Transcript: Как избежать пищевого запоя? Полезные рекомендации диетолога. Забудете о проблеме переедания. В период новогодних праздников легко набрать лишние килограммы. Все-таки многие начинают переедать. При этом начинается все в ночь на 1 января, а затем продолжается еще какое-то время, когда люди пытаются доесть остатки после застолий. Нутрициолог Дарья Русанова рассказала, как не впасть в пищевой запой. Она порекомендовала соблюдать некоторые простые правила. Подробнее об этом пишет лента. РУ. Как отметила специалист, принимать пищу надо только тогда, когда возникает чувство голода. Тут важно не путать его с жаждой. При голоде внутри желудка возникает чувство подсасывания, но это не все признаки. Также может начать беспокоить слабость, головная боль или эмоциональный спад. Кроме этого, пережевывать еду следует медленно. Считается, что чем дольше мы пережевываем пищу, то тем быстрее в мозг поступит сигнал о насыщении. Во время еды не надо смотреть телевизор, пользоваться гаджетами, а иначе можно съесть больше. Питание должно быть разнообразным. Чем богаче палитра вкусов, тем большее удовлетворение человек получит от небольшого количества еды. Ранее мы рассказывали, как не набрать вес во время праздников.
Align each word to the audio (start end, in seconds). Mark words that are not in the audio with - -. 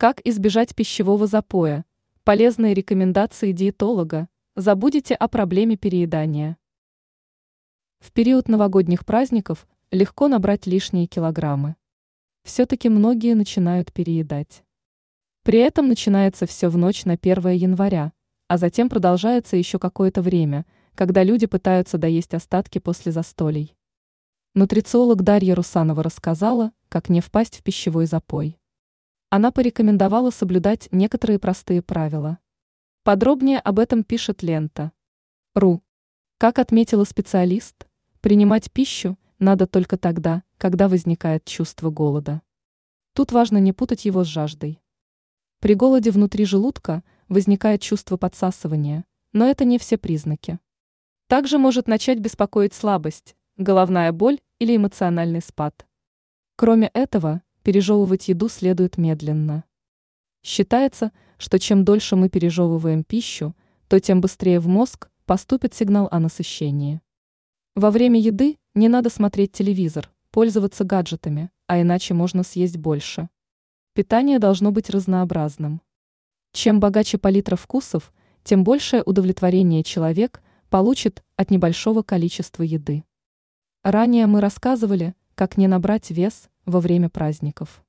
Как 0.00 0.22
избежать 0.24 0.74
пищевого 0.74 1.26
запоя? 1.26 1.84
Полезные 2.24 2.72
рекомендации 2.72 3.52
диетолога. 3.52 4.30
Забудете 4.56 5.14
о 5.14 5.28
проблеме 5.28 5.76
переедания. 5.76 6.56
В 7.98 8.10
период 8.10 8.48
новогодних 8.48 9.04
праздников 9.04 9.68
легко 9.90 10.28
набрать 10.28 10.66
лишние 10.66 11.06
килограммы. 11.06 11.76
Все-таки 12.44 12.88
многие 12.88 13.34
начинают 13.34 13.92
переедать. 13.92 14.64
При 15.42 15.58
этом 15.58 15.88
начинается 15.88 16.46
все 16.46 16.70
в 16.70 16.78
ночь 16.78 17.04
на 17.04 17.18
1 17.20 17.50
января, 17.50 18.14
а 18.48 18.56
затем 18.56 18.88
продолжается 18.88 19.58
еще 19.58 19.78
какое-то 19.78 20.22
время, 20.22 20.64
когда 20.94 21.22
люди 21.22 21.46
пытаются 21.46 21.98
доесть 21.98 22.32
остатки 22.32 22.78
после 22.78 23.12
застолий. 23.12 23.76
Нутрициолог 24.54 25.20
Дарья 25.20 25.54
Русанова 25.54 26.02
рассказала, 26.02 26.72
как 26.88 27.10
не 27.10 27.20
впасть 27.20 27.58
в 27.58 27.62
пищевой 27.62 28.06
запой. 28.06 28.59
Она 29.32 29.52
порекомендовала 29.52 30.30
соблюдать 30.30 30.88
некоторые 30.90 31.38
простые 31.38 31.82
правила. 31.82 32.38
Подробнее 33.04 33.60
об 33.60 33.78
этом 33.78 34.02
пишет 34.02 34.42
лента. 34.42 34.90
РУ. 35.54 35.84
Как 36.36 36.58
отметила 36.58 37.04
специалист, 37.04 37.86
принимать 38.20 38.72
пищу 38.72 39.16
надо 39.38 39.68
только 39.68 39.96
тогда, 39.96 40.42
когда 40.58 40.88
возникает 40.88 41.44
чувство 41.44 41.90
голода. 41.90 42.42
Тут 43.12 43.30
важно 43.30 43.58
не 43.58 43.72
путать 43.72 44.04
его 44.04 44.24
с 44.24 44.26
жаждой. 44.26 44.82
При 45.60 45.74
голоде 45.74 46.10
внутри 46.10 46.44
желудка 46.44 47.04
возникает 47.28 47.82
чувство 47.82 48.16
подсасывания, 48.16 49.04
но 49.32 49.46
это 49.46 49.64
не 49.64 49.78
все 49.78 49.96
признаки. 49.96 50.58
Также 51.28 51.56
может 51.56 51.86
начать 51.86 52.18
беспокоить 52.18 52.74
слабость, 52.74 53.36
головная 53.56 54.10
боль 54.10 54.40
или 54.58 54.74
эмоциональный 54.74 55.40
спад. 55.40 55.86
Кроме 56.56 56.88
этого, 56.88 57.42
пережевывать 57.62 58.28
еду 58.28 58.48
следует 58.48 58.98
медленно. 58.98 59.64
Считается, 60.42 61.12
что 61.38 61.58
чем 61.58 61.84
дольше 61.84 62.16
мы 62.16 62.28
пережевываем 62.28 63.04
пищу, 63.04 63.54
то 63.88 63.98
тем 64.00 64.20
быстрее 64.20 64.60
в 64.60 64.68
мозг 64.68 65.10
поступит 65.26 65.74
сигнал 65.74 66.08
о 66.10 66.18
насыщении. 66.18 67.00
Во 67.74 67.90
время 67.90 68.20
еды 68.20 68.58
не 68.74 68.88
надо 68.88 69.10
смотреть 69.10 69.52
телевизор, 69.52 70.10
пользоваться 70.30 70.84
гаджетами, 70.84 71.50
а 71.66 71.80
иначе 71.80 72.14
можно 72.14 72.42
съесть 72.42 72.76
больше. 72.76 73.28
Питание 73.94 74.38
должно 74.38 74.72
быть 74.72 74.90
разнообразным. 74.90 75.80
Чем 76.52 76.80
богаче 76.80 77.18
палитра 77.18 77.56
вкусов, 77.56 78.12
тем 78.42 78.64
большее 78.64 79.02
удовлетворение 79.02 79.82
человек 79.82 80.42
получит 80.68 81.22
от 81.36 81.50
небольшого 81.50 82.02
количества 82.02 82.62
еды. 82.62 83.04
Ранее 83.82 84.26
мы 84.26 84.40
рассказывали, 84.40 85.14
как 85.34 85.56
не 85.56 85.66
набрать 85.66 86.10
вес 86.10 86.48
во 86.66 86.80
время 86.80 87.08
праздников. 87.08 87.82